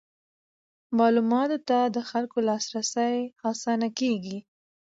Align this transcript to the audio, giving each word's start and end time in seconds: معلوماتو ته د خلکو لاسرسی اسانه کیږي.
معلوماتو 0.97 1.57
ته 1.67 1.79
د 1.95 1.97
خلکو 2.09 2.37
لاسرسی 2.47 3.15
اسانه 3.51 3.87
کیږي. 3.99 4.37